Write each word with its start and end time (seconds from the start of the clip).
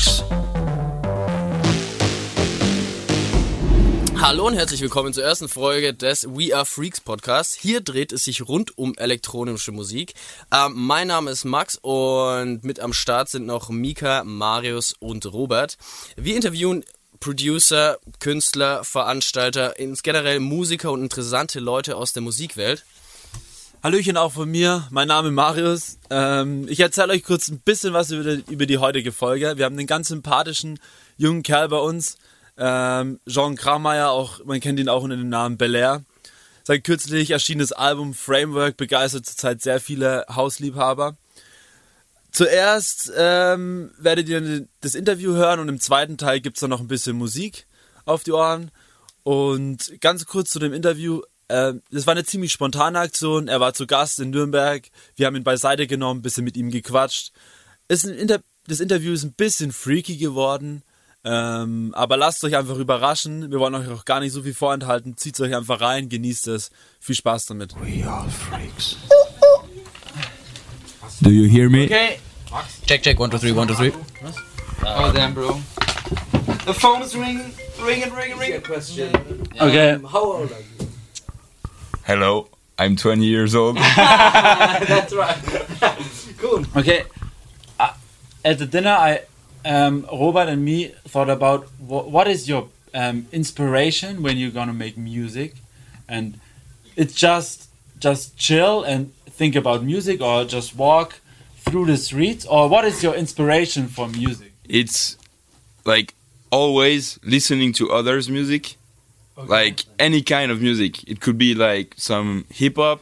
Freaks. 0.00 0.24
Hallo 4.20 4.46
und 4.46 4.54
herzlich 4.54 4.80
willkommen 4.80 5.12
zur 5.12 5.24
ersten 5.24 5.48
Folge 5.48 5.94
des 5.94 6.26
We 6.28 6.54
Are 6.54 6.66
Freaks 6.66 7.00
Podcast. 7.00 7.56
Hier 7.56 7.80
dreht 7.80 8.12
es 8.12 8.24
sich 8.24 8.46
rund 8.46 8.76
um 8.78 8.94
elektronische 8.96 9.72
Musik. 9.72 10.14
Ähm, 10.52 10.72
mein 10.74 11.08
Name 11.08 11.30
ist 11.30 11.44
Max 11.44 11.78
und 11.80 12.64
mit 12.64 12.80
am 12.80 12.92
Start 12.92 13.28
sind 13.28 13.46
noch 13.46 13.70
Mika, 13.70 14.24
Marius 14.24 14.94
und 15.00 15.26
Robert. 15.26 15.76
Wir 16.16 16.36
interviewen 16.36 16.84
Producer, 17.18 17.98
Künstler, 18.18 18.84
Veranstalter, 18.84 19.74
generell 20.02 20.40
Musiker 20.40 20.92
und 20.92 21.02
interessante 21.02 21.60
Leute 21.60 21.96
aus 21.96 22.12
der 22.12 22.22
Musikwelt. 22.22 22.84
Hallöchen 23.82 24.18
auch 24.18 24.32
von 24.32 24.50
mir, 24.50 24.86
mein 24.90 25.08
Name 25.08 25.28
ist 25.28 25.34
Marius. 25.34 25.98
Ähm, 26.10 26.66
ich 26.68 26.80
erzähle 26.80 27.14
euch 27.14 27.24
kurz 27.24 27.48
ein 27.48 27.60
bisschen 27.60 27.94
was 27.94 28.10
über 28.10 28.36
die, 28.36 28.52
über 28.52 28.66
die 28.66 28.76
heutige 28.76 29.10
Folge. 29.10 29.54
Wir 29.56 29.64
haben 29.64 29.78
einen 29.78 29.86
ganz 29.86 30.08
sympathischen 30.08 30.78
jungen 31.16 31.42
Kerl 31.42 31.70
bei 31.70 31.78
uns, 31.78 32.18
ähm, 32.58 33.20
Jean 33.26 33.56
Krameyer, 33.56 34.10
auch, 34.10 34.44
man 34.44 34.60
kennt 34.60 34.78
ihn 34.78 34.90
auch 34.90 35.02
unter 35.02 35.16
dem 35.16 35.30
Namen 35.30 35.56
Belair. 35.56 36.04
Sein 36.62 36.82
kürzlich 36.82 37.30
erschienenes 37.30 37.72
Album 37.72 38.12
Framework 38.12 38.76
begeistert 38.76 39.24
zurzeit 39.24 39.62
sehr 39.62 39.80
viele 39.80 40.26
Hausliebhaber. 40.28 41.16
Zuerst 42.32 43.10
ähm, 43.16 43.92
werdet 43.98 44.28
ihr 44.28 44.66
das 44.82 44.94
Interview 44.94 45.32
hören 45.32 45.58
und 45.58 45.70
im 45.70 45.80
zweiten 45.80 46.18
Teil 46.18 46.42
gibt 46.42 46.58
es 46.58 46.60
dann 46.60 46.68
noch 46.68 46.80
ein 46.80 46.88
bisschen 46.88 47.16
Musik 47.16 47.66
auf 48.04 48.24
die 48.24 48.32
Ohren. 48.32 48.72
Und 49.22 49.98
ganz 50.02 50.26
kurz 50.26 50.50
zu 50.50 50.58
dem 50.58 50.74
Interview. 50.74 51.22
Äh, 51.50 51.74
das 51.90 52.06
war 52.06 52.12
eine 52.12 52.24
ziemlich 52.24 52.52
spontane 52.52 52.98
Aktion. 52.98 53.48
Er 53.48 53.60
war 53.60 53.74
zu 53.74 53.86
Gast 53.86 54.20
in 54.20 54.30
Nürnberg. 54.30 54.88
Wir 55.16 55.26
haben 55.26 55.36
ihn 55.36 55.44
beiseite 55.44 55.86
genommen, 55.86 56.20
ein 56.20 56.22
bisschen 56.22 56.44
mit 56.44 56.56
ihm 56.56 56.70
gequatscht. 56.70 57.32
Inter 57.88 58.40
das 58.66 58.78
Interview 58.78 59.12
ist 59.12 59.24
ein 59.24 59.32
bisschen 59.32 59.72
freaky 59.72 60.16
geworden. 60.16 60.82
Ähm, 61.24 61.92
aber 61.94 62.16
lasst 62.16 62.44
euch 62.44 62.56
einfach 62.56 62.76
überraschen. 62.76 63.50
Wir 63.50 63.58
wollen 63.58 63.74
euch 63.74 63.88
auch 63.88 64.04
gar 64.04 64.20
nicht 64.20 64.32
so 64.32 64.42
viel 64.42 64.54
vorenthalten. 64.54 65.16
Zieht 65.16 65.38
euch 65.40 65.54
einfach 65.54 65.80
rein, 65.80 66.08
genießt 66.08 66.46
es. 66.48 66.70
Viel 67.00 67.16
Spaß 67.16 67.46
damit. 67.46 67.74
We 67.80 68.08
are 68.08 68.30
freaks. 68.30 68.96
Do 71.20 71.30
you 71.30 71.50
hear 71.50 71.68
me? 71.68 71.84
Okay. 71.84 72.20
Check, 72.86 73.02
check, 73.02 73.18
one, 73.18 73.30
two, 73.30 73.38
three, 73.38 73.52
one, 73.52 73.66
two, 73.66 73.74
three. 73.74 73.92
Oh 74.82 75.10
damn, 75.12 75.34
bro. 75.34 75.60
The 76.64 76.74
phone 76.74 77.02
is 77.02 77.14
ringing, 77.14 77.52
ringing, 77.84 78.12
ringing, 78.14 78.38
ringing. 78.38 78.62
Question. 78.62 79.14
Okay. 79.60 79.98
how 80.10 80.24
old 80.24 80.52
are 80.52 80.60
you? 80.60 80.79
Hello, 82.04 82.48
I'm 82.78 82.96
20 82.96 83.24
years 83.24 83.54
old. 83.54 83.76
That's 83.96 85.12
right. 85.14 85.38
cool. 86.38 86.64
Okay. 86.76 87.04
Uh, 87.78 87.92
at 88.44 88.58
the 88.58 88.66
dinner, 88.66 88.90
I, 88.90 89.20
um, 89.64 90.06
Robert 90.12 90.48
and 90.48 90.64
me 90.64 90.88
thought 91.06 91.30
about 91.30 91.64
wh- 91.78 92.08
what 92.08 92.26
is 92.26 92.48
your 92.48 92.68
um, 92.94 93.26
inspiration 93.32 94.22
when 94.22 94.36
you're 94.38 94.50
gonna 94.50 94.72
make 94.72 94.96
music, 94.96 95.54
and 96.08 96.40
it's 96.96 97.14
just 97.14 97.68
just 97.98 98.36
chill 98.36 98.82
and 98.82 99.14
think 99.26 99.54
about 99.54 99.84
music, 99.84 100.20
or 100.20 100.44
just 100.44 100.74
walk 100.74 101.20
through 101.58 101.86
the 101.86 101.96
streets, 101.96 102.44
or 102.46 102.68
what 102.68 102.84
is 102.84 103.02
your 103.02 103.14
inspiration 103.14 103.86
for 103.88 104.08
music? 104.08 104.52
it's 104.68 105.16
like 105.84 106.14
always 106.52 107.18
listening 107.24 107.72
to 107.72 107.90
others' 107.90 108.28
music, 108.28 108.76
like 109.46 109.84
any 109.98 110.22
kind 110.22 110.50
of 110.50 110.60
music. 110.60 111.02
It 111.08 111.20
could 111.20 111.38
be 111.38 111.54
like 111.54 111.94
some 111.96 112.44
hip 112.52 112.76
hop, 112.76 113.00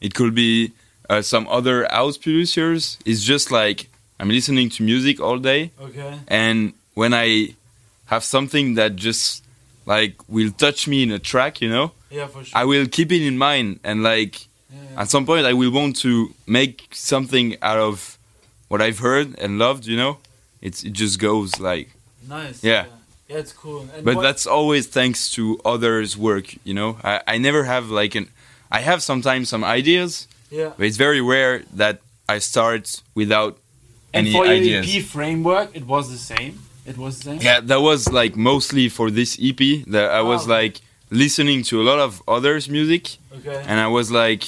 it 0.00 0.14
could 0.14 0.34
be 0.34 0.72
uh, 1.10 1.22
some 1.22 1.46
other 1.48 1.86
house 1.90 2.16
producers. 2.18 2.98
It's 3.04 3.22
just 3.24 3.50
like 3.50 3.88
I'm 4.20 4.28
listening 4.28 4.68
to 4.70 4.82
music 4.82 5.20
all 5.20 5.38
day, 5.38 5.70
Okay. 5.80 6.18
and 6.28 6.72
when 6.94 7.12
I 7.14 7.54
have 8.06 8.22
something 8.24 8.74
that 8.74 8.96
just 8.96 9.42
like 9.86 10.14
will 10.28 10.50
touch 10.52 10.86
me 10.86 11.02
in 11.02 11.10
a 11.10 11.18
track, 11.18 11.60
you 11.60 11.68
know, 11.68 11.92
Yeah, 12.10 12.26
for 12.28 12.44
sure. 12.44 12.56
I 12.58 12.64
will 12.64 12.86
keep 12.86 13.10
it 13.10 13.22
in 13.22 13.36
mind 13.38 13.80
and 13.82 14.02
like 14.02 14.46
at 14.96 15.08
some 15.10 15.24
point 15.26 15.46
I 15.46 15.54
will 15.54 15.70
want 15.72 15.96
to 16.00 16.32
make 16.46 16.88
something 16.92 17.56
out 17.62 17.78
of 17.78 18.16
what 18.68 18.80
I've 18.80 18.98
heard 19.00 19.38
and 19.38 19.58
loved, 19.58 19.86
you 19.86 19.96
know? 19.96 20.18
It's 20.60 20.84
it 20.84 20.92
just 20.92 21.18
goes 21.18 21.58
like 21.58 21.88
nice. 22.28 22.62
Yeah. 22.62 22.84
Yeah, 22.84 22.90
it's 23.38 23.52
cool. 23.52 23.80
And 23.94 24.04
but 24.04 24.16
what- 24.16 24.22
that's 24.22 24.46
always 24.46 24.86
thanks 24.86 25.30
to 25.32 25.58
others' 25.64 26.16
work, 26.16 26.54
you 26.64 26.74
know? 26.74 26.98
I, 27.04 27.20
I 27.26 27.38
never 27.38 27.64
have 27.64 27.90
like 27.90 28.14
an 28.14 28.28
I 28.70 28.80
have 28.80 29.02
sometimes 29.02 29.48
some 29.50 29.64
ideas, 29.64 30.26
yeah. 30.50 30.72
but 30.76 30.86
it's 30.86 30.96
very 30.96 31.20
rare 31.20 31.62
that 31.74 32.00
I 32.28 32.38
start 32.38 33.02
without 33.14 33.58
And 34.14 34.26
any 34.26 34.32
for 34.36 34.44
your 34.46 34.54
ideas. 34.54 34.96
EP 34.96 35.02
framework, 35.04 35.76
it 35.76 35.84
was 35.86 36.10
the 36.10 36.16
same. 36.18 36.60
It 36.86 36.96
was 36.96 37.18
the 37.18 37.24
same. 37.24 37.40
Yeah, 37.42 37.60
that 37.60 37.80
was 37.80 38.08
like 38.10 38.34
mostly 38.36 38.88
for 38.88 39.10
this 39.10 39.38
EP 39.40 39.84
that 39.88 40.10
I 40.10 40.22
was 40.22 40.42
okay. 40.44 40.52
like 40.62 40.80
listening 41.10 41.62
to 41.64 41.80
a 41.82 41.84
lot 41.90 41.98
of 41.98 42.22
others' 42.26 42.68
music 42.68 43.18
Okay. 43.38 43.62
and 43.68 43.78
I 43.78 43.88
was 43.88 44.10
like, 44.10 44.42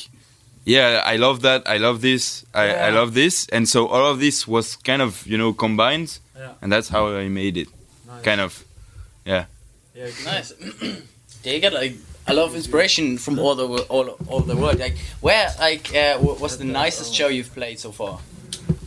yeah, 0.65 1.03
I 1.05 1.17
love 1.17 1.43
that. 1.43 1.63
I 1.69 1.77
love 1.77 2.01
this. 2.01 2.45
I, 2.55 2.63
I 2.63 2.67
Yeah. 2.89 2.99
love 3.01 3.13
this. 3.13 3.47
And 3.53 3.69
so 3.69 3.87
all 3.87 4.07
of 4.11 4.19
this 4.21 4.49
was 4.49 4.77
kind 4.77 5.03
of 5.03 5.27
you 5.27 5.37
know 5.37 5.53
combined, 5.53 6.19
Yeah. 6.37 6.53
and 6.63 6.73
that's 6.73 6.89
how 6.89 7.09
I 7.15 7.29
made 7.29 7.57
it. 7.59 7.69
Nice. 8.09 8.23
Kind 8.25 8.41
of. 8.41 8.65
Yeah. 9.25 9.47
Yeah. 9.95 10.09
Nice. 10.25 10.53
you 11.45 11.61
get 11.61 11.73
like 11.73 11.97
a 12.27 12.35
lot 12.35 12.47
of 12.47 12.55
inspiration 12.55 13.19
from 13.19 13.39
all 13.39 13.55
the 13.55 13.67
all 13.89 14.09
all 14.29 14.41
the 14.41 14.57
world. 14.57 14.79
Like, 14.79 14.97
where 15.21 15.51
like 15.59 15.95
uh, 15.95 16.19
wh- 16.19 16.41
what's 16.41 16.57
the 16.57 16.65
nicest 16.65 17.15
show 17.15 17.29
you've 17.29 17.53
played 17.55 17.79
so 17.79 17.93
far? 17.93 18.21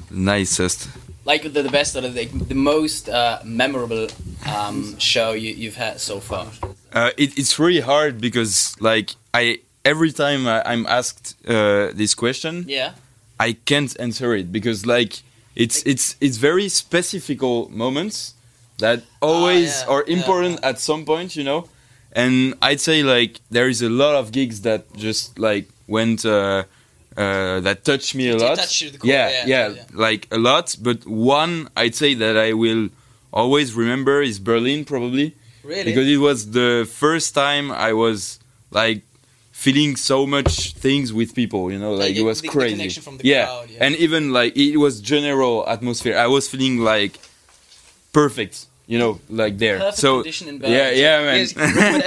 Nicest. 0.09 0.89
Like 1.25 1.43
the, 1.43 1.61
the 1.61 1.69
best 1.69 1.95
or 1.95 2.01
the, 2.01 2.25
the 2.25 2.55
most 2.55 3.09
uh, 3.09 3.39
memorable 3.43 4.07
um, 4.47 4.97
show 4.97 5.33
you, 5.33 5.53
you've 5.53 5.75
had 5.75 5.99
so 5.99 6.21
far? 6.21 6.47
Uh, 6.93 7.11
it, 7.17 7.37
it's 7.37 7.59
really 7.59 7.81
hard 7.81 8.21
because 8.21 8.75
like 8.79 9.11
I 9.33 9.59
every 9.83 10.11
time 10.13 10.47
I, 10.47 10.63
I'm 10.65 10.85
asked 10.87 11.35
uh, 11.47 11.91
this 11.93 12.15
question, 12.15 12.65
Yeah. 12.67 12.93
I 13.39 13.53
can't 13.65 13.95
answer 13.99 14.33
it 14.35 14.51
because 14.51 14.85
like 14.85 15.21
it's 15.55 15.83
it's 15.85 16.15
it's 16.21 16.37
very 16.37 16.69
specific 16.69 17.41
moments 17.41 18.33
that 18.79 19.03
always 19.21 19.69
Ah, 19.81 19.85
yeah, 19.85 19.93
are 19.93 20.03
yeah, 20.07 20.17
important 20.17 20.59
at 20.63 20.79
some 20.79 21.05
point, 21.05 21.35
you 21.35 21.43
know. 21.43 21.67
And 22.13 22.55
I'd 22.61 22.79
say 22.81 23.03
like 23.03 23.41
there 23.51 23.67
is 23.69 23.81
a 23.81 23.89
lot 23.89 24.15
of 24.15 24.31
gigs 24.31 24.61
that 24.61 24.81
just 24.95 25.37
like 25.39 25.67
went 25.87 26.25
uh, 26.25 26.63
uh, 27.15 27.59
that 27.61 27.83
touched 27.83 28.15
me 28.15 28.29
a 28.29 28.37
lot. 28.37 28.57
touched 28.57 28.81
you 28.81 28.89
the 28.91 28.97
core, 28.97 29.09
yeah, 29.09 29.29
yeah, 29.29 29.45
yeah, 29.45 29.67
yeah. 29.69 29.83
like 29.93 30.27
a 30.31 30.37
lot. 30.37 30.75
But 30.81 31.05
one 31.05 31.69
I'd 31.75 31.95
say 31.95 32.13
that 32.15 32.37
I 32.37 32.53
will 32.53 32.89
always 33.33 33.73
remember 33.73 34.21
is 34.21 34.39
Berlin 34.39 34.85
probably 34.85 35.35
Really? 35.63 35.83
because 35.83 36.07
it 36.07 36.17
was 36.17 36.51
the 36.51 36.87
first 36.89 37.35
time 37.35 37.71
I 37.71 37.91
was 37.93 38.39
like 38.71 39.01
feeling 39.51 39.95
so 39.95 40.25
much 40.25 40.73
things 40.75 41.11
with 41.11 41.33
people 41.35 41.71
you 41.71 41.79
know 41.79 41.91
like, 41.93 42.09
Like 42.09 42.15
it 42.15 42.23
was 42.23 42.41
the- 42.41 42.47
crazy 42.47 42.87
the 42.87 43.19
yeah. 43.27 43.45
crowd, 43.45 43.69
yeah. 43.69 43.83
and 43.85 43.95
even 43.95 44.31
like 44.31 44.55
it 44.55 44.77
was 44.77 45.01
general 45.01 45.67
atmosphere 45.67 46.15
I 46.17 46.27
was 46.27 46.47
feeling 46.47 46.77
like 46.79 47.13
perfect 48.21 48.55
you 48.91 48.97
know 49.01 49.13
like 49.41 49.53
there 49.63 49.77
Perfect 49.79 49.97
so 50.05 50.09
yeah 50.77 50.89
yeah 51.03 51.15
man 51.27 51.37
Yes, 51.39 51.53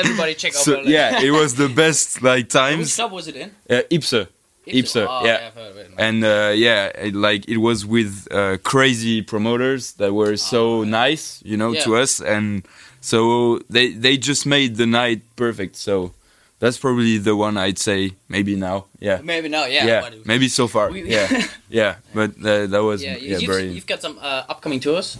everybody 0.02 0.34
check 0.42 0.52
out 0.56 0.64
so 0.68 0.72
yeah 0.96 1.20
it 1.28 1.32
was 1.40 1.50
the 1.62 1.68
best 1.82 2.06
like 2.30 2.44
Which 2.46 2.52
times 2.62 2.96
club 2.96 3.12
was 3.18 3.26
it 3.30 3.36
in? 3.42 3.48
uh, 3.74 3.82
Ipse 3.96 4.20
Ipse, 4.66 4.96
Oh, 4.96 5.24
yeah. 5.24 5.38
I've 5.46 5.54
heard 5.60 5.70
of 5.72 5.76
it. 5.82 5.90
and 6.06 6.18
uh, 6.24 6.52
yeah, 6.66 7.06
it, 7.06 7.14
like 7.28 7.42
it 7.54 7.56
was 7.68 7.78
with 7.96 8.12
uh, 8.30 8.56
crazy 8.72 9.16
promoters 9.32 9.82
that 10.00 10.12
were 10.20 10.36
so 10.36 10.84
nice, 10.84 11.24
you 11.50 11.56
know, 11.60 11.70
to 11.84 11.90
us, 12.02 12.12
and 12.34 12.62
so 13.00 13.58
they 13.74 13.86
they 14.04 14.14
just 14.30 14.44
made 14.56 14.70
the 14.82 14.86
night 14.86 15.20
perfect. 15.34 15.74
So 15.86 16.12
that's 16.60 16.78
probably 16.84 17.18
the 17.18 17.34
one 17.34 17.54
I'd 17.66 17.78
say 17.78 18.12
maybe 18.28 18.54
now. 18.54 18.78
Yeah, 19.00 19.18
Maybe 19.24 19.48
now, 19.48 19.64
yeah. 19.76 19.86
yeah, 19.90 20.10
maybe 20.32 20.46
so 20.48 20.68
far. 20.68 20.86
Yeah, 21.16 21.26
yeah, 21.80 21.92
but 22.14 22.30
uh, 22.44 22.66
that 22.72 22.82
was 22.90 22.98
yeah, 23.02 23.16
yeah, 23.16 23.38
you've, 23.38 23.50
very 23.50 23.68
you've 23.74 23.90
got 23.92 24.00
some 24.06 24.16
uh, 24.20 24.52
upcoming 24.52 24.78
tours. 24.80 25.18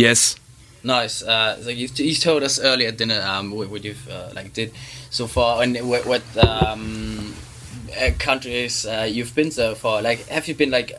Yes. 0.00 0.36
Nice. 0.82 1.22
Uh, 1.22 1.62
so 1.62 1.68
you've, 1.70 1.98
you 1.98 2.14
told 2.14 2.42
us 2.42 2.58
earlier 2.58 2.88
at 2.88 2.96
dinner 2.96 3.20
um, 3.20 3.50
what, 3.50 3.68
what 3.68 3.84
you've 3.84 4.08
uh, 4.08 4.30
like 4.34 4.52
did 4.52 4.72
so 5.10 5.26
far 5.26 5.62
and 5.62 5.76
what, 5.88 6.06
what 6.06 6.22
um, 6.38 7.34
uh, 8.00 8.10
countries 8.18 8.86
uh, 8.86 9.06
you've 9.08 9.34
been 9.34 9.50
so 9.50 9.74
far. 9.74 10.02
Like, 10.02 10.26
have 10.28 10.48
you 10.48 10.54
been 10.54 10.70
like 10.70 10.92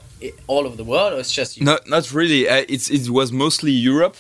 all 0.48 0.65
over 0.65 0.75
the 0.75 0.83
world, 0.83 1.13
or 1.13 1.19
it's 1.19 1.33
just 1.33 1.57
you? 1.57 1.65
Not 1.65 1.88
not 1.88 2.12
really. 2.12 2.48
Uh, 2.48 2.65
it's 2.69 2.89
it 2.89 3.09
was 3.09 3.31
mostly 3.31 3.71
Europe, 3.71 4.18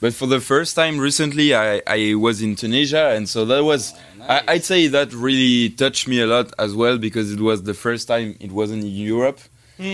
but 0.00 0.14
for 0.14 0.26
the 0.26 0.40
first 0.40 0.76
time 0.76 0.98
recently, 0.98 1.54
I 1.54 1.82
I 1.86 2.14
was 2.14 2.42
in 2.42 2.56
Tunisia, 2.56 3.10
and 3.10 3.28
so 3.28 3.44
that 3.46 3.64
was. 3.64 3.94
I, 4.20 4.42
I'd 4.46 4.64
say 4.64 4.88
that 4.88 5.12
really 5.14 5.70
touched 5.70 6.06
me 6.06 6.20
a 6.20 6.26
lot 6.26 6.52
as 6.58 6.74
well 6.74 6.98
because 6.98 7.32
it 7.32 7.40
was 7.40 7.62
the 7.62 7.74
first 7.74 8.08
time 8.08 8.36
it 8.40 8.52
wasn't 8.52 8.84
in 8.84 8.90
Europe. 8.90 9.40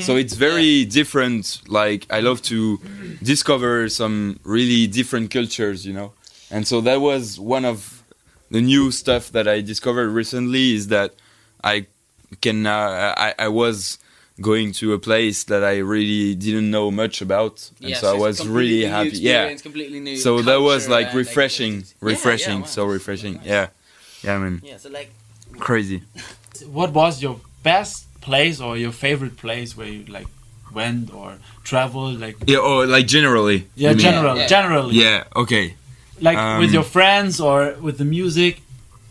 So 0.00 0.16
it's 0.16 0.34
very 0.34 0.84
different. 0.84 1.60
Like 1.69 2.06
I 2.10 2.20
love 2.20 2.40
to 2.42 2.78
discover 3.22 3.88
some 3.88 4.40
really 4.42 4.86
different 4.86 5.31
cultures, 5.31 5.86
you 5.86 5.92
know. 5.92 6.12
And 6.50 6.66
so 6.66 6.81
that 6.82 7.00
was 7.00 7.38
one 7.38 7.64
of 7.64 8.02
the 8.50 8.60
new 8.60 8.90
stuff 8.90 9.31
that 9.32 9.46
I 9.48 9.60
discovered 9.60 10.08
recently 10.08 10.75
is 10.75 10.88
that 10.88 11.14
I 11.62 11.86
can 12.40 12.66
uh, 12.66 13.14
I, 13.16 13.34
I 13.38 13.48
was 13.48 13.98
going 14.40 14.72
to 14.72 14.94
a 14.94 14.98
place 14.98 15.44
that 15.44 15.62
I 15.62 15.78
really 15.78 16.34
didn't 16.34 16.70
know 16.70 16.90
much 16.90 17.22
about, 17.22 17.70
and 17.80 17.90
Yeah, 17.90 17.96
so 17.98 18.14
I 18.14 18.19
was 18.19 18.46
really 18.46 18.80
new 18.80 18.88
happy. 18.88 19.19
Yeah, 19.19 19.52
completely 19.54 20.00
new 20.00 20.16
so 20.16 20.42
that 20.42 20.60
was 20.60 20.88
like 20.88 21.08
and, 21.08 21.16
refreshing, 21.16 21.75
activities. 21.78 21.94
Yeah, 22.00 22.08
yeah, 22.08 22.12
refreshing, 22.12 22.60
wow. 22.60 22.66
so 22.66 22.84
refreshing. 22.87 23.40
Yeah, 23.44 23.69
yeah, 24.22 24.38
man, 24.38 24.60
Yeah, 24.64 24.78
so 24.78 24.88
like 24.90 25.10
crazy. 25.58 26.02
What 26.66 26.92
was 26.92 27.22
your 27.22 27.40
best 27.62 28.06
place 28.25 28.56
or 28.65 28.76
your 28.76 28.93
favorite 28.93 29.37
place 29.37 29.76
where 29.76 29.87
you 29.97 30.05
like 30.19 30.26
went 30.73 31.12
or 31.15 31.29
traveled? 31.62 32.21
Like 32.21 32.37
Yeah, 32.47 32.59
oh, 32.69 32.85
like 32.97 33.06
generally. 33.06 33.59
yeah, 33.76 33.91
you 33.91 33.97
mean? 33.97 33.99
general, 34.09 34.37
Yeah. 34.37 34.47
generally. 34.56 34.94
Yeah, 35.05 35.25
okay. 35.37 35.75
Like 36.21 36.38
with 36.61 36.69
Um, 36.71 36.75
your 36.79 36.85
friends 36.97 37.41
or 37.41 37.75
with 37.87 37.97
the 37.99 38.05
music. 38.19 38.55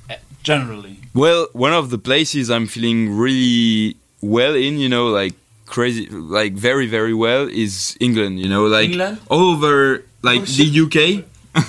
uh, 0.09 0.15
Generally. 0.43 0.95
Well, 1.13 1.47
one 1.53 1.73
of 1.73 1.89
the 1.89 1.97
places 1.97 2.49
I'm 2.49 2.67
feeling 2.67 2.99
really 3.23 3.95
well 4.21 4.55
in, 4.55 4.73
you 4.79 4.89
know, 4.89 5.07
like 5.07 5.33
crazy, 5.65 6.07
like 6.09 6.53
very, 6.53 6.87
very 6.87 7.13
well, 7.13 7.47
is 7.63 7.95
England. 7.99 8.39
You 8.39 8.49
know, 8.49 8.63
like 8.77 8.89
England? 8.89 9.17
all 9.29 9.51
over, 9.55 10.03
like 10.21 10.43
the 10.45 10.67
UK. 10.85 11.23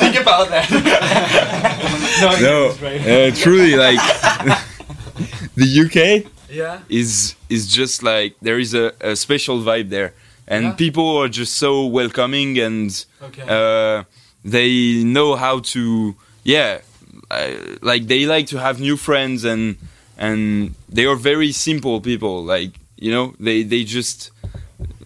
Think 0.00 0.16
about 0.20 0.48
that. 0.48 0.66
no, 2.40 2.70
uh, 2.70 3.30
truly, 3.36 3.76
like 3.76 3.98
the 5.62 5.68
UK 5.84 5.98
Yeah. 6.60 6.80
is 6.88 7.34
is 7.48 7.62
just 7.78 8.02
like 8.02 8.34
there 8.42 8.58
is 8.58 8.72
a, 8.74 8.86
a 9.00 9.14
special 9.16 9.56
vibe 9.68 9.88
there, 9.96 10.10
and 10.48 10.62
Yeah. 10.64 10.72
people 10.84 11.08
are 11.22 11.28
just 11.40 11.52
so 11.64 11.86
welcoming 11.86 12.58
and 12.58 12.90
Okay. 13.22 13.44
uh, 13.56 14.04
they 14.54 14.72
know 15.04 15.36
how 15.36 15.60
to 15.74 16.14
yeah 16.44 16.80
uh, 17.30 17.50
like 17.90 18.02
they 18.12 18.22
like 18.26 18.46
to 18.52 18.58
have 18.58 18.80
new 18.80 18.96
friends 18.96 19.44
and 19.44 19.76
and 20.18 20.74
they 20.96 21.04
are 21.06 21.16
very 21.32 21.52
simple 21.52 22.00
people 22.00 22.36
like 22.54 22.72
you 23.04 23.10
know 23.14 23.26
they 23.46 23.62
they 23.72 23.82
just 23.84 24.30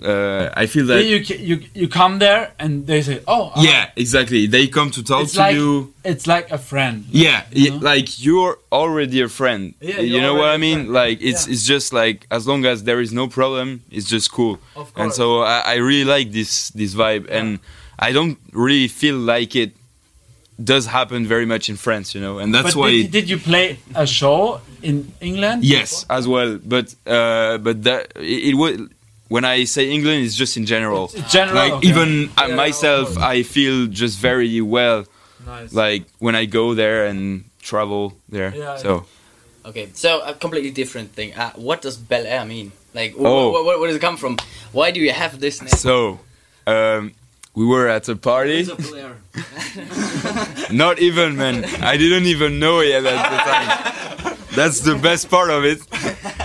uh, 0.02 0.50
I 0.56 0.66
feel 0.66 0.86
that 0.86 1.04
you, 1.04 1.16
you 1.50 1.62
you 1.74 1.88
come 1.88 2.18
there 2.18 2.52
and 2.58 2.86
they 2.86 3.02
say, 3.02 3.20
"Oh, 3.26 3.52
uh, 3.54 3.62
yeah 3.62 3.90
exactly. 3.96 4.46
They 4.46 4.66
come 4.68 4.90
to 4.92 5.02
talk 5.02 5.22
It's 5.24 5.32
to 5.34 5.38
like- 5.40 5.56
you. 5.56 5.92
it's 6.04 6.26
like 6.26 6.50
a 6.50 6.58
friend." 6.58 7.04
yeah, 7.10 7.44
You 7.52 7.70
know? 7.70 7.76
like 7.78 8.22
you're 8.24 8.58
already 8.70 9.20
a 9.22 9.28
friend. 9.28 9.74
Yeah, 9.80 10.00
you 10.00 10.20
know 10.20 10.34
what 10.34 10.48
I 10.50 10.58
mean? 10.58 10.92
like 10.92 11.18
it's 11.22 11.46
Yeah. 11.46 11.52
it's 11.54 11.64
just 11.66 11.92
like 11.92 12.26
as 12.30 12.46
long 12.46 12.64
as 12.66 12.84
there 12.84 13.00
is 13.00 13.12
no 13.12 13.28
problem 13.28 13.82
it's 13.90 14.08
just 14.08 14.30
cool. 14.30 14.58
Of 14.76 14.92
and 14.96 15.12
so 15.12 15.40
I, 15.42 15.58
I 15.60 15.74
really 15.76 16.04
like 16.04 16.32
this 16.32 16.68
this 16.70 16.94
vibe. 16.94 17.26
And 17.30 17.58
I 17.98 18.12
don't 18.12 18.38
really 18.52 18.88
feel 18.88 19.16
like 19.16 19.54
it 19.56 19.72
does 20.62 20.86
happen 20.86 21.26
very 21.26 21.46
much 21.46 21.68
in 21.68 21.76
France 21.76 22.14
you 22.14 22.20
know? 22.20 22.38
And 22.38 22.54
that's 22.54 22.74
but 22.74 22.80
why 22.80 22.90
did, 22.90 23.10
did 23.10 23.28
you 23.28 23.38
play 23.38 23.78
a 23.94 24.06
show 24.06 24.60
in 24.82 25.12
England? 25.20 25.64
yes 25.64 26.04
as 26.10 26.26
well. 26.28 26.58
But 26.62 26.94
uh 27.06 27.58
but 27.58 27.82
that 27.84 28.12
it, 28.16 28.50
it 28.50 28.54
was 28.54 28.74
when 29.28 29.44
I 29.44 29.64
say 29.64 29.90
England 29.90 30.24
it's 30.26 30.36
just 30.36 30.56
in 30.56 30.66
general 30.66 31.10
It's 31.14 31.32
general. 31.32 31.56
like 31.56 31.72
okay. 31.74 31.88
even 31.88 32.30
Yeah, 32.38 32.54
myself 32.54 33.16
I 33.18 33.42
feel 33.42 33.86
just 33.86 34.18
very 34.18 34.60
well 34.60 35.04
nice. 35.46 35.72
like 35.72 36.04
when 36.18 36.34
I 36.34 36.44
go 36.46 36.74
there 36.74 37.06
and 37.06 37.44
travel 37.62 38.12
there 38.28 38.52
Yeah, 38.54 38.76
so 38.76 39.06
Okay, 39.66 39.88
so 39.94 40.20
a 40.20 40.34
completely 40.34 40.70
different 40.70 41.12
thing. 41.16 41.32
Uh, 41.32 41.50
what 41.56 41.80
does 41.80 41.96
Bel 41.96 42.26
Air 42.26 42.44
mean? 42.44 42.72
Like, 42.92 43.12
wh- 43.16 43.24
Oh. 43.24 43.50
wh- 43.52 43.62
wh- 43.64 43.80
where 43.80 43.86
does 43.88 43.96
it 43.96 44.02
come 44.02 44.18
from? 44.18 44.36
Why 44.72 44.90
do 44.90 45.00
you 45.00 45.10
have 45.10 45.40
this 45.40 45.60
name? 45.62 45.70
so 45.70 46.20
um 46.66 47.12
we 47.54 47.64
were 47.64 47.88
at 47.88 48.06
a 48.08 48.16
party 48.16 48.64
Bel 48.64 48.94
Air. 48.94 49.16
Not 50.70 50.98
even, 50.98 51.36
man. 51.36 51.64
I 51.92 51.96
didn't 51.96 52.26
even 52.26 52.58
know 52.58 52.80
it 52.80 52.92
at 52.92 53.02
the 53.04 53.38
time. 53.50 54.36
That's 54.54 54.80
the 54.80 54.96
best 54.96 55.30
part 55.30 55.50
of 55.50 55.64
it. 55.64 55.80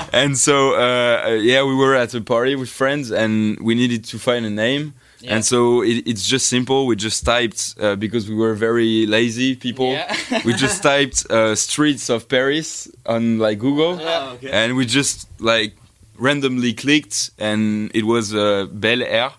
And 0.13 0.37
so, 0.37 0.73
uh, 0.75 1.23
uh, 1.27 1.29
yeah, 1.33 1.63
we 1.63 1.75
were 1.75 1.95
at 1.95 2.13
a 2.13 2.21
party 2.21 2.55
with 2.55 2.69
friends, 2.69 3.11
and 3.11 3.59
we 3.59 3.75
needed 3.75 4.03
to 4.05 4.17
find 4.19 4.45
a 4.45 4.49
name. 4.49 4.93
Yeah. 5.21 5.35
And 5.35 5.45
so 5.45 5.81
it, 5.83 6.07
it's 6.07 6.25
just 6.25 6.47
simple. 6.47 6.85
We 6.87 6.95
just 6.95 7.25
typed 7.25 7.75
uh, 7.79 7.95
because 7.97 8.29
we 8.29 8.35
were 8.35 8.53
very 8.53 9.05
lazy 9.05 9.55
people. 9.55 9.91
Yeah. 9.91 10.41
we 10.45 10.53
just 10.53 10.81
typed 10.81 11.29
uh, 11.29 11.55
streets 11.55 12.09
of 12.09 12.27
Paris 12.29 12.87
on 13.05 13.37
like 13.39 13.59
Google, 13.59 13.99
Yeah. 13.99 14.37
and 14.51 14.75
we 14.77 14.85
just 14.85 15.27
like 15.41 15.75
randomly 16.17 16.73
clicked, 16.73 17.31
and 17.37 17.91
it 17.93 18.05
was 18.05 18.33
uh, 18.33 18.67
Bel 18.71 19.03
Air. 19.03 19.31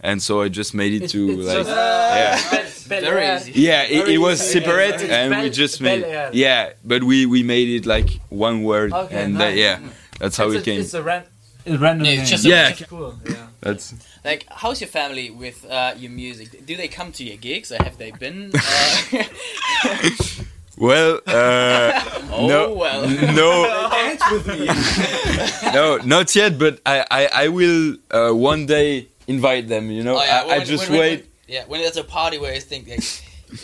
And 0.00 0.22
so 0.22 0.42
I 0.42 0.48
just 0.50 0.74
made 0.74 1.02
it 1.02 1.08
to 1.10 1.30
it's 1.30 1.46
like 1.48 1.56
just- 1.56 1.70
yeah. 1.70 2.60
Very 2.86 3.26
easy. 3.36 3.52
Yeah, 3.54 3.82
it, 3.84 4.08
it 4.08 4.18
was 4.18 4.38
separate, 4.52 5.00
It's 5.00 5.04
and 5.04 5.42
we 5.42 5.48
just 5.48 5.80
made 5.80 6.04
Air. 6.04 6.28
yeah, 6.34 6.72
but 6.84 7.02
we 7.02 7.24
we 7.24 7.42
made 7.42 7.68
it 7.70 7.86
like 7.86 8.20
one 8.28 8.62
word, 8.62 8.92
Okay, 8.92 9.24
and 9.24 9.34
uh, 9.36 9.38
nice. 9.38 9.56
yeah, 9.56 9.78
that's 10.18 10.36
how 10.36 10.46
it's 10.46 10.56
it 10.56 10.60
a, 10.60 10.64
came. 10.64 10.80
It's 10.80 10.94
a, 10.94 11.02
ran- 11.02 11.24
a 11.66 11.76
random 11.78 12.06
Yeah, 12.06 12.20
it's 12.20 12.30
just 12.30 12.44
a- 12.44 12.48
Yeah. 12.48 12.70
just 12.72 12.88
cool. 12.90 13.14
Yeah. 13.26 13.46
That's 13.60 13.94
Like, 14.24 14.46
how's 14.50 14.80
your 14.80 14.88
family 14.88 15.30
with 15.30 15.64
uh, 15.70 15.94
your 15.96 16.10
music? 16.10 16.66
Do 16.66 16.76
they 16.76 16.88
come 16.88 17.12
to 17.12 17.24
your 17.24 17.36
gigs, 17.38 17.72
or 17.72 17.82
have 17.82 17.96
they 17.98 18.10
been? 18.10 18.50
Uh, 18.54 19.24
well, 20.78 21.20
uh, 21.26 21.92
oh 22.32 22.46
no, 22.46 22.72
well. 22.74 23.08
no, 23.08 23.88
Dance 23.90 25.72
no, 25.74 25.96
not 26.04 26.34
yet, 26.36 26.58
but 26.58 26.80
I 26.86 27.04
I, 27.10 27.28
I 27.44 27.48
will 27.48 27.96
uh, 28.10 28.30
one 28.32 28.66
day 28.66 29.08
invite 29.26 29.68
them. 29.68 29.90
You 29.90 30.02
know, 30.02 30.16
Oh, 30.18 30.24
yeah, 30.24 30.42
I, 30.42 30.46
when- 30.46 30.60
I 30.60 30.64
just 30.64 30.88
when- 30.88 30.98
when- 30.98 31.00
wait. 31.00 31.20
when- 31.20 31.28
yeah, 31.46 31.64
when 31.66 31.80
there's 31.82 31.96
a 31.98 32.04
party 32.04 32.38
where 32.38 32.54
you 32.54 32.60
think 32.60 32.88
like, 32.88 33.04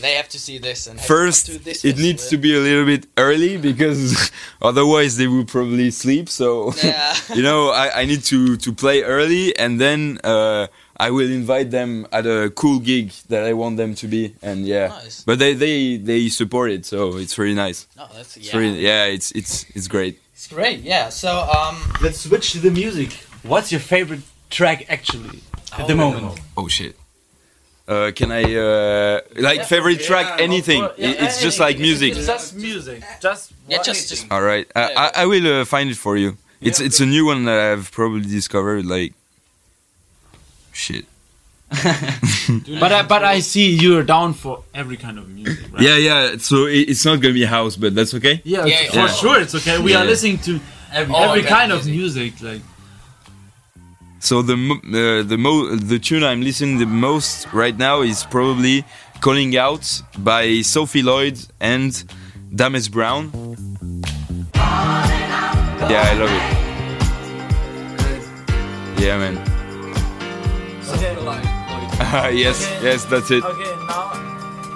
they 0.01 0.15
have 0.15 0.29
to 0.31 0.39
see 0.39 0.59
this 0.59 0.87
and 0.87 1.01
First, 1.01 1.47
to 1.47 1.59
this 1.59 1.85
it 1.85 1.97
needs 1.99 2.29
to 2.29 2.37
be 2.39 2.55
a 2.55 2.61
little 2.61 2.85
bit 2.85 3.07
early 3.17 3.57
because 3.57 4.31
otherwise 4.63 5.17
they 5.17 5.27
will 5.27 5.45
probably 5.45 5.91
sleep. 5.91 6.29
So 6.29 6.73
Yeah. 6.83 7.15
you 7.35 7.43
know, 7.43 7.71
I, 7.71 8.03
I 8.03 8.05
need 8.07 8.23
to 8.25 8.57
to 8.57 8.73
play 8.73 9.03
early, 9.03 9.57
and 9.59 9.81
then 9.81 10.19
uh, 10.25 10.67
I 10.97 11.11
will 11.11 11.31
invite 11.31 11.71
them 11.71 12.07
at 12.13 12.27
a 12.27 12.51
cool 12.55 12.79
gig 12.81 13.11
that 13.29 13.45
I 13.45 13.53
want 13.55 13.77
them 13.77 13.95
to 13.97 14.07
be, 14.07 14.35
and 14.43 14.67
yeah. 14.67 14.89
Nice. 14.89 15.25
But 15.25 15.39
they 15.39 15.55
they 15.55 15.97
they 15.97 16.29
support 16.29 16.71
it, 16.71 16.85
so 16.87 17.17
it's 17.17 17.37
really 17.39 17.55
nice. 17.57 17.87
Oh, 17.99 18.09
that's 18.15 18.37
It's 18.37 18.53
yeah. 18.53 18.59
really 18.61 18.81
yeah, 18.81 19.05
it's 19.07 19.31
it's 19.33 19.65
it's 19.75 19.89
great. 19.89 20.19
It's 20.35 20.47
great. 20.49 20.81
Yeah. 20.81 21.09
So 21.11 21.31
um. 21.59 21.77
Let's 22.03 22.21
switch 22.21 22.53
to 22.53 22.59
the 22.61 22.71
music. 22.71 23.13
What's 23.43 23.71
your 23.73 23.81
favorite 23.81 24.21
track 24.51 24.85
actually 24.89 25.41
at 25.79 25.87
the 25.87 25.95
Oh. 25.95 25.97
moment? 26.05 26.41
Oh 26.57 26.69
shit. 26.69 26.95
Uh, 27.91 28.13
can 28.15 28.31
I 28.31 28.45
uh, 28.55 29.21
like 29.35 29.65
favorite 29.65 30.01
track? 30.01 30.27
yeah, 30.39 30.45
anything. 30.45 30.81
Course, 30.83 30.95
yeah, 30.99 31.09
It- 31.11 31.23
it's 31.25 31.43
just 31.43 31.59
like 31.59 31.79
music. 31.79 32.15
It's 32.17 32.27
just 32.27 32.55
music. 32.55 33.03
Just 33.21 33.53
Yeah, 33.69 33.83
just 33.83 34.09
just 34.09 34.31
All 34.31 34.43
right, 34.43 34.67
I, 34.77 34.85
I, 34.95 35.07
I 35.23 35.27
will 35.27 35.47
uh, 35.61 35.65
find 35.65 35.91
it 35.91 35.97
for 35.97 36.17
you. 36.17 36.37
It's 36.61 36.79
Yeah, 36.79 36.87
it's 36.87 37.01
a 37.01 37.07
new 37.07 37.25
one 37.27 37.45
that 37.47 37.59
I've 37.59 37.91
probably 37.91 38.23
discovered. 38.39 38.87
Like, 38.87 39.13
shit. 40.73 41.05
But 42.81 42.93
I, 42.93 43.03
but 43.03 43.23
I 43.25 43.41
see 43.41 43.71
you're 43.75 44.03
down 44.03 44.35
for 44.35 44.65
every 44.75 44.97
kind 44.97 45.19
of 45.19 45.29
music, 45.29 45.73
right? 45.73 45.83
Yeah, 45.83 45.97
yeah. 45.97 46.37
So 46.39 46.67
it, 46.67 46.89
it's 46.91 47.05
not 47.05 47.21
gonna 47.21 47.35
be 47.35 47.45
house, 47.45 47.77
but 47.77 47.95
that's 47.95 48.13
okay. 48.15 48.41
Yeah, 48.45 48.67
Yeah, 48.67 48.89
for 48.91 48.97
yeah. 48.97 49.07
sure 49.09 49.41
it's 49.41 49.55
okay. 49.55 49.79
We 49.79 49.93
Yeah. 49.93 50.03
are 50.03 50.05
listening 50.05 50.39
to 50.39 50.61
every, 50.93 51.15
every 51.15 51.43
kind 51.43 51.55
kind 51.55 51.73
of 51.73 51.81
of 51.81 51.87
music. 51.87 52.41
Like 52.43 52.63
So 54.23 54.43
the 54.43 54.55
uh, 54.55 55.23
the 55.27 55.37
mo- 55.39 55.75
the 55.77 55.99
tune 55.99 56.23
I'm 56.23 56.43
listening 56.43 56.79
the 56.79 56.87
most 56.87 57.51
right 57.53 57.77
now 57.77 58.03
is 58.03 58.25
probably 58.25 58.85
"Calling 59.21 59.57
Out" 59.57 60.03
by 60.19 60.61
Sophie 60.61 61.03
Lloyd 61.03 61.39
and 61.61 61.93
Dames 62.55 62.89
Brown. 62.89 63.31
Yeah, 65.89 66.05
I 66.05 66.15
love 66.21 66.31
it. 66.31 66.43
Yeah, 69.03 69.17
man. 69.19 69.37
Okay. 70.87 71.17
yes, 72.37 72.69
yes, 72.83 73.05
that's 73.07 73.31
it. 73.31 73.43
okay, 73.43 73.75
now 73.89 74.11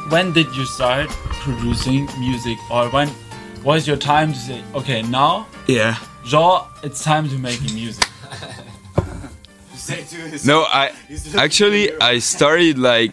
when 0.09 0.33
did 0.33 0.47
you 0.57 0.65
start 0.65 1.09
producing 1.45 2.09
music, 2.19 2.59
or 2.71 2.89
when 2.91 3.11
was 3.63 3.87
your 3.87 3.97
time 3.97 4.33
to 4.33 4.39
say, 4.39 4.63
okay, 4.75 5.03
now, 5.03 5.47
Yeah. 5.67 5.97
Jean, 6.25 6.63
it's 6.83 7.03
time 7.05 7.29
to 7.29 7.39
make 7.39 7.61
music? 7.75 8.05
No, 10.45 10.63
I 10.63 10.93
actually 11.37 11.91
I 12.01 12.19
started 12.21 12.79
like 12.79 13.13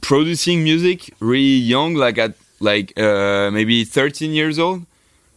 producing 0.00 0.62
music 0.62 1.12
really 1.20 1.58
young, 1.74 1.94
like 1.94 2.18
at 2.18 2.34
like 2.60 2.98
uh, 2.98 3.50
maybe 3.50 3.84
13 3.84 4.32
years 4.32 4.58
old, 4.58 4.82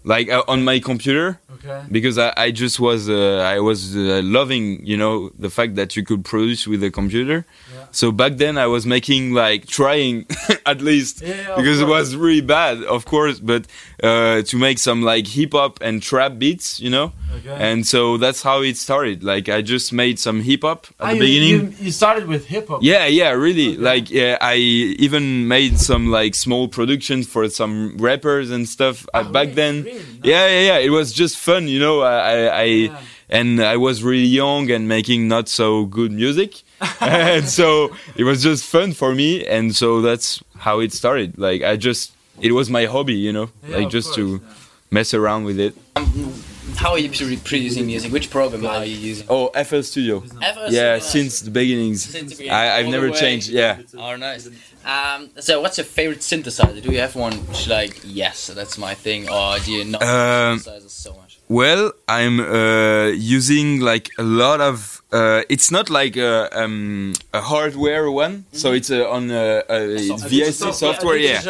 like 0.04 0.30
uh, 0.30 0.44
on 0.48 0.64
my 0.64 0.80
computer. 0.80 1.40
Okay. 1.58 1.84
because 1.92 2.18
I, 2.20 2.32
I 2.38 2.52
just 2.52 2.80
was 2.80 3.10
uh, 3.10 3.40
I 3.56 3.60
was 3.60 3.96
uh, 3.96 4.22
loving 4.24 4.86
you 4.86 4.96
know 4.96 5.32
the 5.40 5.50
fact 5.50 5.76
that 5.76 5.96
you 5.96 6.04
could 6.04 6.24
produce 6.24 6.68
with 6.68 6.84
a 6.84 6.92
computer 6.92 7.46
Yeah. 7.74 7.77
So 7.92 8.12
back 8.12 8.34
then 8.38 8.58
I 8.58 8.68
was 8.68 8.86
making 8.86 9.34
like 9.34 9.66
trying 9.68 10.26
at 10.66 10.82
least 10.82 11.22
Yeah, 11.22 11.56
because 11.56 11.82
it 11.82 11.88
was 11.88 12.16
really 12.16 12.42
bad, 12.42 12.84
of 12.84 13.06
course, 13.06 13.40
but 13.40 13.66
uh, 14.04 14.42
to 14.44 14.58
make 14.58 14.78
some 14.80 15.02
like 15.02 15.26
hip 15.28 15.54
hop 15.54 15.80
and 15.82 16.02
trap 16.02 16.38
beats, 16.38 16.80
you 16.80 16.90
know. 16.90 17.14
Okay. 17.38 17.56
And 17.60 17.86
so 17.88 18.18
that's 18.18 18.42
how 18.44 18.62
it 18.62 18.78
started. 18.78 19.24
Like 19.24 19.50
I 19.50 19.62
just 19.62 19.92
made 19.94 20.20
some 20.20 20.42
hip 20.42 20.62
hop 20.64 20.88
at 21.00 21.06
Ah, 21.06 21.08
the 21.10 21.16
you- 21.16 21.22
beginning. 21.22 21.72
You, 21.80 21.86
you 21.86 21.92
started 21.92 22.28
with 22.28 22.46
hip 22.48 22.68
hop. 22.68 22.80
Yeah, 22.84 23.06
yeah, 23.08 23.32
really. 23.32 23.76
Like, 23.78 24.10
yeah, 24.12 24.38
I 24.42 24.56
even 24.56 25.48
made 25.48 25.80
some 25.80 26.08
like 26.12 26.36
small 26.36 26.68
productions 26.68 27.28
for 27.28 27.50
some 27.50 27.98
rappers 27.98 28.52
and 28.52 28.68
stuff 28.68 29.08
uh, 29.14 29.24
back 29.24 29.54
then. 29.54 29.84
really? 29.84 30.02
Yeah, 30.24 30.48
yeah, 30.48 30.62
yeah. 30.62 30.78
It 30.80 30.90
was 30.90 31.14
just 31.14 31.38
fun, 31.38 31.68
you 31.68 31.80
know. 31.80 32.02
I, 32.02 32.18
I, 32.18 32.62
I 32.64 33.00
and 33.30 33.60
I 33.62 33.76
was 33.78 34.04
really 34.04 34.26
young 34.26 34.72
and 34.72 34.88
making 34.88 35.28
not 35.28 35.50
so 35.50 35.86
good 35.86 36.12
music, 36.14 36.62
and 37.02 37.48
so 37.48 37.96
it 38.16 38.24
was 38.24 38.44
just 38.44 38.66
fun 38.66 38.94
for 38.94 39.14
me. 39.16 39.46
And 39.46 39.76
so 39.76 40.02
that's 40.02 40.44
how 40.58 40.80
it 40.80 40.94
started. 40.94 41.38
Like, 41.38 41.64
I 41.64 41.76
just 41.76 42.12
it 42.42 42.52
was 42.52 42.70
my 42.70 42.86
hobby, 42.86 43.16
you 43.16 43.34
know, 43.34 43.50
Yeah, 43.68 43.78
like 43.78 43.90
just 43.90 44.10
course, 44.10 44.18
to 44.18 44.42
mess 44.92 45.14
around 45.14 45.46
with 45.46 45.60
it. 45.60 45.74
How 46.76 46.92
are 46.92 47.00
you 47.00 47.10
producing 47.10 47.88
music? 47.88 48.12
Which 48.12 48.30
program 48.30 48.64
are 48.66 48.86
you 48.86 48.96
using? 48.96 49.26
Oh, 49.30 49.48
FL 49.64 49.82
Studio. 49.82 50.20
FL 50.20 50.38
Yeah, 50.70 51.00
Studio. 51.00 51.00
since 51.00 51.42
the 51.42 51.50
beginnings. 51.50 52.04
Since 52.04 52.32
the 52.34 52.38
beginning, 52.38 52.52
I, 52.54 52.78
I've 52.78 52.86
all 52.86 52.92
never 52.92 53.10
changed. 53.10 53.50
Yeah. 53.50 53.80
Oh, 53.98 54.16
nice. 54.16 54.48
Um, 54.86 55.30
so, 55.40 55.60
what's 55.62 55.78
your 55.80 55.86
favorite 55.86 56.20
synthesizer? 56.20 56.82
Do 56.82 56.92
you 56.92 57.00
have 57.00 57.16
one 57.16 57.34
which, 57.48 57.68
like, 57.68 58.00
yes, 58.04 58.48
that's 58.48 58.78
my 58.78 58.94
thing, 58.94 59.28
or 59.28 59.58
do 59.60 59.72
you 59.72 59.86
not 59.86 60.04
Um, 60.04 60.60
synthesizers 60.60 60.92
so 60.92 61.14
much? 61.14 61.40
Well, 61.50 61.94
I'm 62.08 62.40
uh, 62.40 63.08
using 63.08 63.80
like 63.82 64.12
a 64.20 64.24
lot 64.24 64.62
of. 64.62 64.97
Uh, 65.12 65.42
it's 65.48 65.72
not 65.72 65.90
like 65.90 66.18
a, 66.18 66.50
um, 66.52 67.14
a 67.34 67.40
hardware 67.42 68.12
one, 68.12 68.44
so 68.52 68.74
it's 68.74 68.92
uh, 68.92 69.10
on 69.10 69.32
uh, 69.32 69.62
uh, 69.70 69.74
it's 69.80 70.24
VST 70.24 70.74
software. 70.74 71.16
Yeah, 71.18 71.42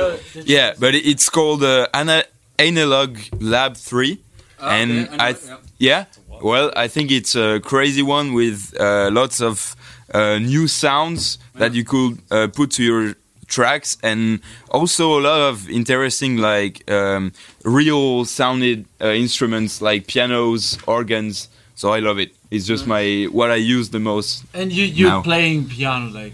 yeah, 0.46 0.74
but 0.80 0.94
it's 0.94 1.28
called 1.30 1.64
uh, 1.64 1.88
Ana- 1.94 2.26
Analog 2.60 3.18
Lab 3.40 3.76
Three, 3.76 4.20
and 4.60 5.10
I, 5.20 5.34
th- 5.34 5.58
yeah. 5.80 6.06
Well, 6.42 6.72
I 6.76 6.88
think 6.88 7.10
it's 7.12 7.36
a 7.36 7.60
crazy 7.60 8.04
one 8.04 8.34
with 8.34 8.76
uh, 8.80 9.10
lots 9.12 9.42
of 9.42 9.76
uh, 10.14 10.38
new 10.38 10.68
sounds 10.68 11.40
that 11.56 11.74
you 11.74 11.84
could 11.84 12.20
uh, 12.30 12.48
put 12.54 12.70
to 12.74 12.84
your 12.84 13.16
tracks, 13.48 13.98
and 14.04 14.40
also 14.70 15.18
a 15.20 15.22
lot 15.22 15.40
of 15.50 15.68
interesting 15.68 16.38
like 16.38 16.84
um, 16.92 17.32
real 17.64 18.24
sounded 18.26 18.86
uh, 19.02 19.08
instruments 19.08 19.82
like 19.82 20.06
pianos, 20.06 20.78
organs. 20.86 21.50
So 21.77 21.93
I 21.93 22.00
love 22.00 22.17
it. 22.19 22.31
It's 22.50 22.65
just 22.65 22.88
my 22.88 23.27
what 23.31 23.50
I 23.51 23.55
use 23.77 23.88
the 23.89 24.00
most. 24.00 24.43
And 24.53 24.72
you 24.77 24.84
you're 24.86 25.10
Now. 25.10 25.22
playing 25.22 25.69
piano 25.69 26.10
like. 26.12 26.34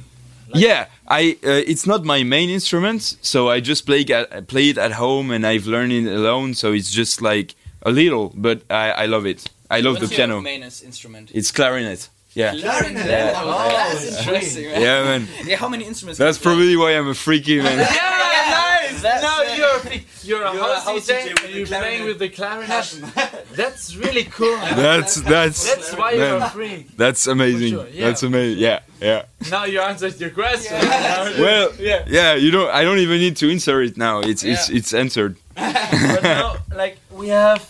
Yeah, 0.56 0.86
I 1.08 1.38
uh, 1.44 1.72
it's 1.72 1.86
not 1.86 2.06
my 2.06 2.24
main 2.24 2.50
instrument, 2.50 3.02
so 3.22 3.50
I 3.56 3.60
just 3.60 3.86
play 3.86 4.06
at, 4.20 4.48
play 4.48 4.70
it 4.70 4.78
at 4.78 4.92
home, 4.94 5.32
and 5.36 5.46
I've 5.46 5.68
learned 5.68 5.92
it 5.92 6.06
alone. 6.08 6.54
So 6.54 6.72
it's 6.74 6.92
just 6.92 7.22
like 7.22 7.56
a 7.82 7.92
little, 7.92 8.32
but 8.36 8.58
I, 8.70 9.04
I 9.04 9.06
love 9.08 9.26
it. 9.26 9.40
I 9.70 9.82
love 9.82 9.96
What's 9.96 10.10
the 10.10 10.16
your 10.16 10.28
piano. 10.28 10.42
main 10.42 10.64
instrument? 10.64 11.32
It's 11.34 11.52
clarinet. 11.52 12.10
Yeah, 12.36 12.54
Clarinet. 12.56 13.06
Yeah. 13.06 13.34
Oh, 13.36 13.68
that's 13.70 14.18
interesting, 14.20 14.66
man. 14.72 14.82
yeah, 14.82 15.04
man. 15.04 15.28
Yeah, 15.46 15.58
how 15.58 15.70
many 15.70 15.86
instruments? 15.86 16.18
That's 16.20 16.38
probably 16.38 16.76
why 16.78 16.92
I'm 16.98 17.08
a 17.08 17.14
freaky 17.14 17.58
man. 17.62 17.78
play? 17.86 17.96
nice. 17.96 19.02
That's, 19.02 19.22
No, 19.24 19.30
uh, 19.30 19.56
you're 19.56 19.94
a, 19.94 20.04
you're 20.26 20.44
a 20.44 20.54
You're 20.54 20.62
a 20.64 20.80
house 20.80 20.84
house 20.86 21.08
DJ 21.10 21.34
DJ 21.36 21.46
and 21.46 21.54
you're 21.56 21.66
playing 21.68 22.06
with 22.06 22.20
the 22.20 22.30
clarinet. 22.30 23.02
That's 23.56 23.96
really 23.96 24.24
cool. 24.26 24.56
That's 24.76 25.16
that's 25.22 25.64
That's 25.76 25.94
why 25.96 26.12
you're 26.12 26.36
a 26.38 26.40
man, 26.40 26.50
freak. 26.50 26.98
that's 26.98 27.28
amazing. 27.28 27.70
Sure, 27.74 27.88
yeah. 27.88 28.06
That's 28.08 28.24
amazing. 28.24 28.60
Yeah, 28.64 28.80
yeah. 29.00 29.26
Now 29.52 29.66
you 29.66 29.80
answered 29.82 30.20
your 30.20 30.32
question. 30.32 30.74
Well, 31.44 31.72
yeah. 31.80 32.04
yeah. 32.08 32.34
You 32.36 32.50
don't. 32.52 32.70
I 32.72 32.84
don't 32.84 33.00
even 33.00 33.20
need 33.20 33.36
to 33.38 33.50
insert 33.50 33.86
it 33.86 33.98
now. 33.98 34.22
It's 34.22 34.44
it's 34.44 34.70
Yeah. 34.70 34.78
it's 34.78 34.94
answered. 34.94 35.36
But 35.56 36.24
no, 36.24 36.56
like 36.76 36.98
we 37.12 37.28
have 37.30 37.62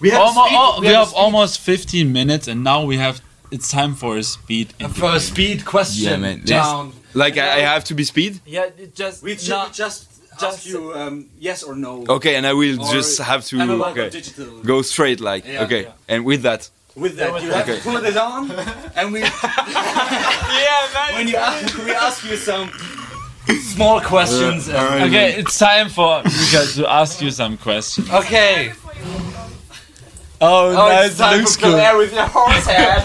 We 0.00 0.10
have 0.10 0.20
almost, 0.20 0.76
speed, 0.76 0.80
we 0.88 0.94
have 0.94 1.12
almost 1.14 1.60
15 1.60 2.12
minutes, 2.12 2.48
and 2.48 2.64
now 2.64 2.84
we 2.84 2.96
have 2.98 3.20
it's 3.50 3.70
time 3.70 3.94
for 3.94 4.16
a 4.18 4.22
speed. 4.22 4.74
for 4.94 5.14
a 5.14 5.20
speed 5.20 5.64
question. 5.64 6.04
Yeah, 6.10 6.16
man. 6.16 6.42
Down. 6.44 6.92
Like 7.14 7.36
I, 7.38 7.58
I 7.58 7.60
have 7.60 7.84
to 7.84 7.94
be 7.94 8.04
speed. 8.04 8.40
Yeah, 8.44 8.68
just 8.94 9.22
We 9.22 9.36
should 9.36 9.50
not- 9.50 9.72
just 9.72 10.08
just- 10.40 10.66
you 10.66 10.92
um, 10.94 11.26
yes 11.38 11.62
or 11.62 11.74
no. 11.74 12.04
Okay, 12.08 12.34
and 12.36 12.46
I 12.46 12.52
will 12.52 12.80
Or 12.80 12.92
just 12.92 13.18
have 13.20 13.44
to 13.46 13.56
okay, 13.90 14.10
go 14.64 14.82
straight. 14.82 15.20
Like 15.20 15.44
Yeah. 15.46 15.64
okay, 15.64 15.82
Yeah. 15.82 15.92
and 16.12 16.24
with 16.24 16.42
that, 16.42 16.70
With 16.96 17.16
that, 17.16 17.32
with 17.32 17.42
you 17.44 17.50
that. 17.50 17.66
have 17.66 17.76
to 17.76 17.90
put 17.90 18.04
it 18.04 18.16
on, 18.16 18.50
and 18.96 19.12
we 19.12 19.20
yeah, 19.20 20.88
man. 20.94 21.14
when 21.14 21.28
you 21.28 21.36
ask, 21.50 21.78
we 21.84 21.92
ask 21.92 22.24
you 22.24 22.36
some 22.36 22.70
small 23.74 24.00
questions. 24.00 24.68
and- 24.68 25.04
Okay, 25.04 25.34
it's 25.40 25.58
time 25.58 25.88
for 25.88 26.22
you 26.24 26.66
to 26.76 26.86
ask 26.90 27.20
you 27.20 27.30
some 27.30 27.56
questions. 27.56 28.10
Okay. 28.10 28.72
Oh, 30.40 30.72
Oh, 30.76 31.04
it's 31.04 31.18
time 31.18 31.44
for 31.44 31.58
Claire 31.58 31.96
with 31.96 32.12
your 32.14 32.26
horse 32.26 32.64
head. 32.76 33.02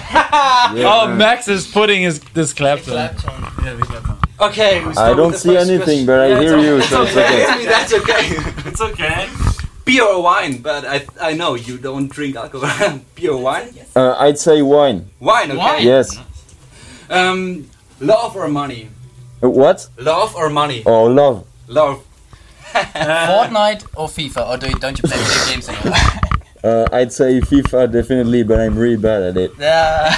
Oh, 0.86 1.08
Max 1.16 1.48
is 1.48 1.66
putting 1.66 2.04
his 2.04 2.20
this 2.36 2.54
clapton. 2.54 2.94
Clapton. 2.94 3.66
Yeah, 3.66 3.74
the 3.74 3.82
clapton. 3.86 4.18
Okay. 4.40 4.84
we 4.86 4.94
start 4.94 5.12
I 5.12 5.16
don't 5.16 5.36
see 5.36 5.56
anything, 5.56 6.06
question. 6.06 6.06
but 6.06 6.20
I 6.20 6.28
Yeah, 6.28 6.40
hear 6.42 6.58
you, 6.58 6.82
so 6.82 7.04
it's 7.04 7.16
okay. 7.18 7.66
That's 7.74 7.94
okay. 7.94 8.24
It's 8.70 8.82
okay. 8.82 9.30
Beer 9.86 10.04
or 10.04 10.24
wine? 10.24 10.62
But 10.62 10.86
I 10.86 11.06
I 11.22 11.34
know 11.34 11.56
you 11.56 11.78
don't 11.78 12.08
drink 12.10 12.36
alcohol. 12.36 13.00
Beer 13.16 13.32
or 13.32 13.42
wine? 13.42 13.70
Uh, 13.96 14.16
I'd 14.20 14.40
say 14.40 14.62
wine. 14.62 15.08
Wine. 15.20 15.52
Okay. 15.52 15.58
Wine? 15.58 15.84
Yes. 15.84 16.18
Um, 17.10 17.70
love 18.00 18.36
or 18.36 18.48
money? 18.48 18.90
Uh, 19.44 19.50
what? 19.50 19.88
Love 19.98 20.36
or 20.36 20.50
money? 20.50 20.84
Oh, 20.86 21.04
love. 21.04 21.46
Love. 21.68 22.04
Fortnite 22.74 23.86
or 23.96 24.08
FIFA, 24.08 24.50
or 24.50 24.58
do 24.58 24.68
you, 24.68 24.76
don't 24.76 24.98
you 24.98 25.08
play 25.08 25.18
video 25.18 25.46
games 25.54 25.70
anymore? 25.70 25.98
Uh, 26.64 26.88
I'd 26.92 27.12
say 27.14 27.40
FIFA 27.42 27.92
definitely, 27.92 28.42
but 28.44 28.60
I'm 28.60 28.76
really 28.76 28.98
bad 28.98 29.22
at 29.22 29.38
it. 29.38 29.52
Uh, 29.62 30.10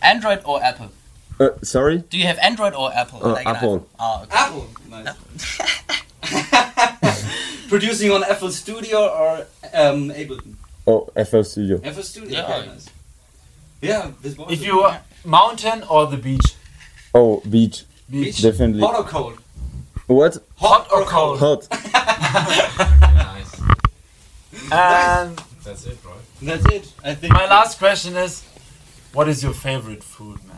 Android 0.00 0.40
or 0.44 0.62
Apple? 0.62 0.88
Uh, 1.40 1.48
sorry? 1.62 1.98
Do 2.10 2.18
you 2.18 2.24
have 2.26 2.38
Android 2.38 2.74
or 2.74 2.92
Apple? 2.94 3.24
Uh, 3.24 3.32
Like 3.32 3.46
Apple. 3.46 3.80
iPhone? 3.80 3.84
Oh, 3.98 4.22
okay. 4.24 4.36
Apple. 4.36 4.68
Nice. 4.90 5.16
Producing 7.70 8.10
on 8.10 8.22
FL 8.24 8.48
Studio 8.48 8.98
or 9.08 9.46
um, 9.72 10.10
Ableton? 10.10 10.54
Oh, 10.86 11.08
FL 11.24 11.42
Studio. 11.42 11.78
FL 11.78 12.02
Studio. 12.02 12.30
Yeah. 12.30 12.44
Okay, 12.44 12.66
nice. 12.68 12.86
Yeah, 13.80 14.10
this 14.20 14.36
was 14.36 14.52
If 14.52 14.62
you 14.64 14.80
are 14.80 15.00
mountain 15.24 15.82
or 15.88 16.06
the 16.06 16.18
beach. 16.18 16.54
Oh, 17.14 17.40
beach. 17.48 17.84
Beach? 18.10 18.42
Definitely. 18.42 18.82
Hot 18.82 18.96
or 18.96 19.04
cold? 19.04 19.38
What? 20.08 20.36
Hot 20.56 20.88
or 20.92 21.04
cold? 21.04 21.38
Hot. 21.38 21.66
nice. 23.14 23.60
And 24.72 25.40
That's 25.64 25.86
it. 25.86 25.96
Right? 26.04 26.14
That's 26.42 26.66
it. 26.66 26.92
I 27.02 27.14
think. 27.14 27.32
my 27.32 27.46
last 27.46 27.78
question 27.78 28.16
is, 28.16 28.44
what 29.14 29.28
is 29.28 29.42
your 29.42 29.54
favorite 29.54 30.02
food, 30.04 30.44
man? 30.46 30.49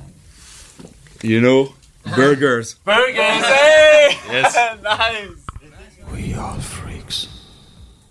You 1.22 1.40
know, 1.40 1.74
burgers. 2.16 2.74
Burgers. 2.84 3.16
Hey! 3.16 4.16
Yes. 4.30 4.54
nice. 4.82 5.42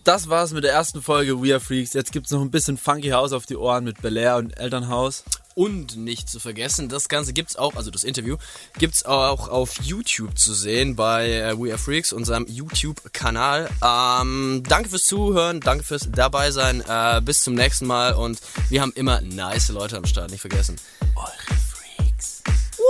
Das 0.04 0.30
war's 0.30 0.52
mit 0.52 0.64
der 0.64 0.74
ersten 0.74 1.04
Folge 1.04 1.44
We 1.44 1.52
Are 1.54 1.60
Freaks. 1.60 1.94
Jetzt 1.94 2.12
gibt's 2.12 2.32
noch 2.32 2.42
ein 2.42 2.50
bisschen 2.50 2.78
Funky 2.78 3.10
House 3.10 3.34
auf 3.34 3.46
die 3.46 3.56
Ohren 3.56 3.84
mit 3.84 4.02
Bel 4.02 4.18
Air 4.18 4.38
und 4.38 4.58
Elternhaus. 4.58 5.24
Und 5.54 5.96
nicht 5.96 6.28
zu 6.28 6.40
vergessen, 6.40 6.90
das 6.90 7.08
Ganze 7.08 7.34
gibt's 7.34 7.56
auch, 7.56 7.76
also 7.76 7.92
das 7.92 8.04
Interview, 8.04 8.38
gibt's 8.80 9.06
auch 9.06 9.48
auf 9.48 9.80
YouTube 9.84 10.40
zu 10.40 10.54
sehen 10.54 10.96
bei 10.96 11.30
äh, 11.30 11.60
We 11.60 11.70
Are 11.70 11.78
Freaks, 11.78 12.14
unserem 12.14 12.48
YouTube-Kanal. 12.48 13.70
Ähm, 13.84 14.64
danke 14.68 14.90
fürs 14.90 15.06
Zuhören, 15.06 15.60
danke 15.60 15.84
fürs 15.84 16.10
dabei 16.12 16.50
sein. 16.50 16.82
Äh, 16.88 17.22
bis 17.22 17.44
zum 17.44 17.54
nächsten 17.54 17.86
Mal 17.86 18.14
und 18.14 18.40
wir 18.70 18.82
haben 18.82 18.94
immer 18.96 19.22
nice 19.22 19.70
Leute 19.70 19.98
am 19.98 20.06
Start, 20.06 20.32
nicht 20.32 20.42
vergessen. 20.42 20.78
Eure 21.16 21.71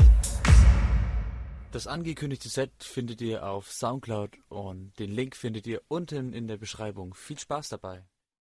Das 1.71 1.87
angekündigte 1.87 2.49
Set 2.49 2.71
findet 2.81 3.21
ihr 3.21 3.47
auf 3.47 3.71
Soundcloud 3.71 4.39
und 4.49 4.99
den 4.99 5.11
Link 5.11 5.37
findet 5.37 5.67
ihr 5.67 5.83
unten 5.89 6.33
in 6.33 6.49
der 6.49 6.57
Beschreibung. 6.57 7.13
Viel 7.13 7.39
Spaß 7.39 7.69
dabei. 7.69 8.07